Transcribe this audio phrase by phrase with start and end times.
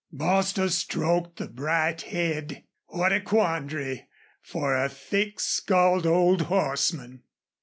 [0.11, 2.63] Bostil stroked the bright head.
[2.87, 4.07] What a quandary
[4.41, 7.21] for a thick skulled old horseman!